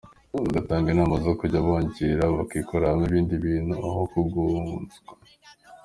[0.55, 5.11] Batanga inama zo kujya bongera bakabikoramo ibindi bintu aho kugugunzwa.